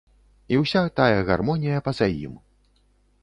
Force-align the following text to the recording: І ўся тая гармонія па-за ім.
І 0.55 0.57
ўся 0.61 0.81
тая 0.99 1.19
гармонія 1.27 1.83
па-за 1.87 2.07
ім. 2.25 2.33